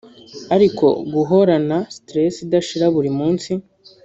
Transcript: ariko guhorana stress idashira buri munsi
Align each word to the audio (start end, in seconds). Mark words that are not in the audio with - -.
ariko 0.55 0.85
guhorana 1.13 1.77
stress 1.97 2.35
idashira 2.45 2.85
buri 2.95 3.11
munsi 3.19 3.51